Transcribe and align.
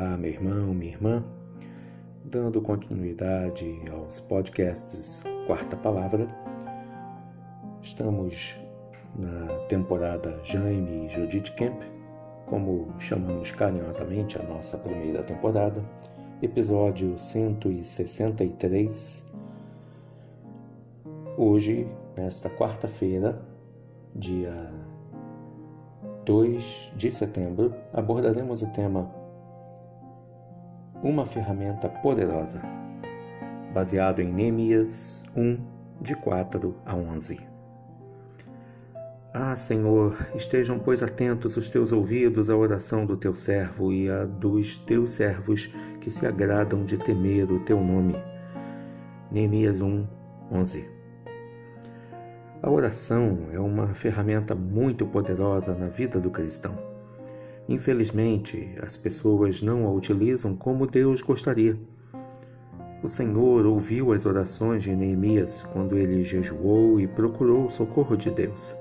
Olá, 0.00 0.16
meu 0.16 0.30
irmão, 0.30 0.72
minha 0.72 0.92
irmã. 0.92 1.24
Dando 2.24 2.62
continuidade 2.62 3.82
aos 3.90 4.20
podcasts 4.20 5.24
Quarta 5.44 5.76
Palavra, 5.76 6.28
estamos 7.82 8.56
na 9.16 9.48
temporada 9.66 10.38
Jaime 10.44 11.06
e 11.06 11.08
Judith 11.08 11.52
Camp, 11.56 11.82
como 12.46 12.94
chamamos 13.00 13.50
carinhosamente 13.50 14.38
a 14.38 14.42
nossa 14.44 14.78
primeira 14.78 15.24
temporada, 15.24 15.82
episódio 16.40 17.18
163. 17.18 19.34
Hoje, 21.36 21.88
nesta 22.16 22.48
quarta-feira, 22.48 23.42
dia 24.14 24.72
2 26.24 26.92
de 26.94 27.12
setembro, 27.12 27.74
abordaremos 27.92 28.62
o 28.62 28.72
tema 28.72 29.26
Uma 31.00 31.24
ferramenta 31.24 31.88
poderosa, 31.88 32.60
baseado 33.72 34.18
em 34.18 34.32
Neemias 34.32 35.24
1, 35.36 35.56
de 36.00 36.16
4 36.16 36.74
a 36.84 36.96
11. 36.96 37.38
Ah, 39.32 39.54
Senhor, 39.54 40.16
estejam, 40.34 40.76
pois, 40.76 41.00
atentos 41.00 41.56
os 41.56 41.68
teus 41.68 41.92
ouvidos 41.92 42.50
à 42.50 42.56
oração 42.56 43.06
do 43.06 43.16
teu 43.16 43.36
servo 43.36 43.92
e 43.92 44.10
a 44.10 44.24
dos 44.24 44.76
teus 44.78 45.12
servos 45.12 45.72
que 46.00 46.10
se 46.10 46.26
agradam 46.26 46.84
de 46.84 46.98
temer 46.98 47.48
o 47.52 47.60
teu 47.60 47.80
nome. 47.80 48.16
Neemias 49.30 49.80
1, 49.80 50.04
11. 50.50 50.90
A 52.60 52.68
oração 52.68 53.46
é 53.52 53.60
uma 53.60 53.86
ferramenta 53.86 54.52
muito 54.52 55.06
poderosa 55.06 55.76
na 55.76 55.86
vida 55.86 56.18
do 56.18 56.28
cristão. 56.28 56.97
Infelizmente, 57.68 58.74
as 58.82 58.96
pessoas 58.96 59.60
não 59.60 59.86
a 59.86 59.92
utilizam 59.92 60.56
como 60.56 60.86
Deus 60.86 61.20
gostaria. 61.20 61.78
O 63.02 63.06
Senhor 63.06 63.66
ouviu 63.66 64.12
as 64.12 64.24
orações 64.24 64.82
de 64.82 64.96
Neemias 64.96 65.62
quando 65.72 65.96
ele 65.96 66.24
jejuou 66.24 66.98
e 66.98 67.06
procurou 67.06 67.66
o 67.66 67.70
socorro 67.70 68.16
de 68.16 68.30
Deus. 68.30 68.74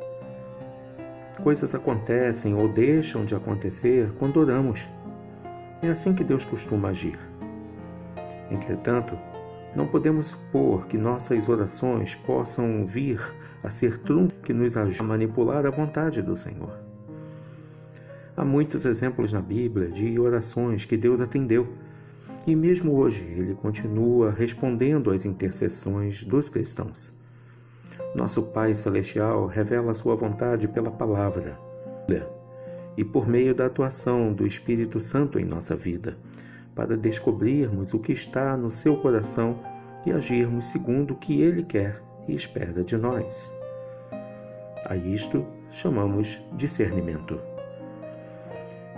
Coisas 1.43 1.75
acontecem 1.75 2.55
ou 2.55 2.67
deixam 2.67 3.25
de 3.25 3.35
acontecer 3.35 4.11
quando 4.17 4.37
oramos. 4.37 4.87
É 5.81 5.89
assim 5.89 6.15
que 6.15 6.23
Deus 6.23 6.45
costuma 6.45 6.89
agir. 6.89 7.19
Entretanto, 8.49 9.17
não 9.75 9.85
podemos 9.85 10.27
supor 10.27 10.87
que 10.87 10.97
nossas 10.97 11.49
orações 11.49 12.15
possam 12.15 12.85
vir 12.87 13.19
a 13.61 13.69
ser 13.69 13.97
trunfo 13.99 14.33
que 14.41 14.53
nos 14.53 14.77
ajude 14.77 15.01
a 15.01 15.03
manipular 15.03 15.65
a 15.65 15.69
vontade 15.69 16.21
do 16.21 16.37
Senhor. 16.37 16.86
Há 18.37 18.45
muitos 18.45 18.85
exemplos 18.85 19.33
na 19.33 19.41
Bíblia 19.41 19.89
de 19.89 20.19
orações 20.19 20.85
que 20.85 20.95
Deus 20.95 21.19
atendeu, 21.19 21.67
e 22.45 22.55
mesmo 22.55 22.93
hoje 22.95 23.23
Ele 23.23 23.55
continua 23.55 24.29
respondendo 24.29 25.09
às 25.09 25.25
intercessões 25.25 26.23
dos 26.23 26.47
cristãos. 26.47 27.11
Nosso 28.15 28.43
Pai 28.53 28.75
Celestial 28.75 29.47
revela 29.47 29.95
Sua 29.95 30.15
vontade 30.15 30.67
pela 30.67 30.91
palavra 30.91 31.57
e 32.95 33.03
por 33.03 33.27
meio 33.27 33.53
da 33.53 33.65
atuação 33.65 34.31
do 34.33 34.45
Espírito 34.45 34.99
Santo 34.99 35.39
em 35.39 35.45
nossa 35.45 35.75
vida 35.75 36.17
para 36.75 36.95
descobrirmos 36.95 37.93
o 37.93 37.99
que 37.99 38.11
está 38.11 38.55
no 38.55 38.69
seu 38.69 38.97
coração 38.97 39.59
e 40.05 40.11
agirmos 40.11 40.65
segundo 40.65 41.15
o 41.15 41.17
que 41.17 41.41
ele 41.41 41.63
quer 41.63 42.03
e 42.27 42.35
espera 42.35 42.83
de 42.83 42.95
nós. 42.97 43.51
A 44.85 44.95
isto 44.95 45.43
chamamos 45.71 46.39
discernimento. 46.55 47.56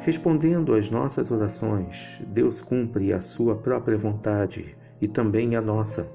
Respondendo 0.02 0.74
às 0.74 0.90
nossas 0.90 1.30
orações, 1.30 2.22
Deus 2.26 2.62
cumpre 2.62 3.12
a 3.12 3.20
sua 3.20 3.56
própria 3.56 3.98
vontade 3.98 4.78
e 5.02 5.08
também 5.08 5.58
a 5.58 5.62
nossa, 5.62 6.10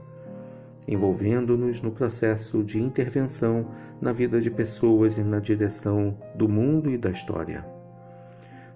envolvendo-nos 0.89 1.83
no 1.83 1.91
processo 1.91 2.65
de 2.65 2.81
intervenção 2.81 3.67
na 4.01 4.11
vida 4.11 4.41
de 4.41 4.51
pessoas 4.51 5.19
e 5.19 5.23
na 5.23 5.39
direção 5.39 6.17
do 6.35 6.49
mundo 6.49 6.91
e 6.91 6.97
da 6.97 7.11
história. 7.11 7.65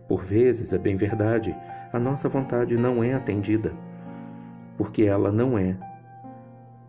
Por 0.07 0.25
vezes, 0.25 0.75
é 0.75 0.79
bem 0.79 0.97
verdade, 0.97 1.57
a 1.91 1.99
nossa 1.99 2.29
vontade 2.29 2.77
não 2.77 3.03
é 3.03 3.15
atendida, 3.15 3.73
porque 4.77 5.05
ela 5.05 5.33
não 5.33 5.59
é 5.59 5.75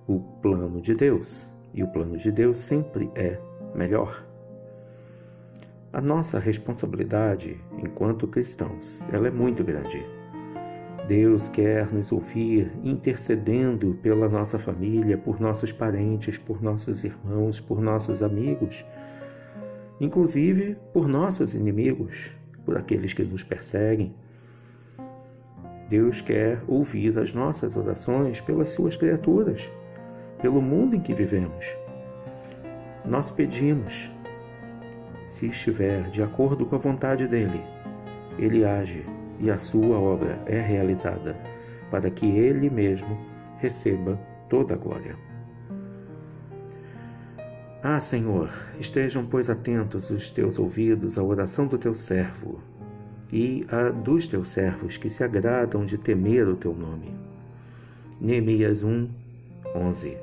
o 0.05 0.19
plano 0.19 0.81
de 0.81 0.93
Deus, 0.93 1.45
e 1.73 1.83
o 1.83 1.87
plano 1.87 2.17
de 2.17 2.31
Deus 2.31 2.57
sempre 2.57 3.09
é 3.15 3.39
melhor. 3.73 4.28
A 5.91 6.01
nossa 6.01 6.39
responsabilidade 6.39 7.59
enquanto 7.77 8.27
cristãos, 8.27 9.01
ela 9.11 9.27
é 9.27 9.31
muito 9.31 9.63
grande. 9.63 10.05
Deus 11.07 11.49
quer 11.49 11.91
nos 11.91 12.11
ouvir 12.11 12.71
intercedendo 12.83 13.97
pela 14.01 14.29
nossa 14.29 14.59
família, 14.59 15.17
por 15.17 15.39
nossos 15.39 15.71
parentes, 15.71 16.37
por 16.37 16.61
nossos 16.61 17.03
irmãos, 17.03 17.59
por 17.59 17.81
nossos 17.81 18.21
amigos, 18.21 18.85
inclusive 19.99 20.77
por 20.93 21.07
nossos 21.07 21.53
inimigos, 21.53 22.31
por 22.63 22.77
aqueles 22.77 23.13
que 23.13 23.23
nos 23.23 23.43
perseguem 23.43 24.13
Deus 25.89 26.21
quer 26.21 26.61
ouvir 26.67 27.17
as 27.17 27.33
nossas 27.33 27.75
orações 27.75 28.39
pelas 28.39 28.71
suas 28.71 28.95
criaturas, 28.95 29.67
pelo 30.39 30.61
mundo 30.61 30.95
em 30.95 31.01
que 31.01 31.15
vivemos. 31.15 31.65
Nós 33.03 33.31
pedimos, 33.31 34.07
se 35.29 35.45
estiver 35.45 36.09
de 36.09 36.23
acordo 36.23 36.65
com 36.65 36.75
a 36.75 36.79
vontade 36.79 37.27
dele, 37.27 37.63
ele 38.39 38.65
age 38.65 39.05
e 39.39 39.51
a 39.51 39.59
sua 39.59 39.97
obra 39.99 40.41
é 40.47 40.59
realizada, 40.59 41.39
para 41.91 42.09
que 42.09 42.25
ele 42.25 42.67
mesmo 42.67 43.15
receba 43.59 44.19
toda 44.49 44.73
a 44.73 44.77
glória. 44.77 45.15
Ah, 47.81 47.99
Senhor, 47.99 48.51
estejam, 48.79 49.23
pois, 49.25 49.51
atentos 49.51 50.09
os 50.09 50.31
teus 50.31 50.57
ouvidos 50.57 51.17
à 51.17 51.23
oração 51.23 51.67
do 51.67 51.77
teu 51.77 51.93
servo 51.93 52.59
e 53.31 53.65
a 53.69 53.89
dos 53.91 54.25
teus 54.25 54.49
servos 54.49 54.97
que 54.97 55.11
se 55.11 55.23
agradam 55.23 55.85
de 55.85 55.97
temer 55.97 56.47
o 56.47 56.55
teu 56.55 56.73
nome. 56.73 57.15
Neemias 58.19 58.81
1, 58.83 59.07
11 59.75 60.17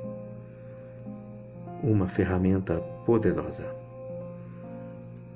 Uma 1.82 2.08
ferramenta 2.08 2.80
poderosa. 3.06 3.85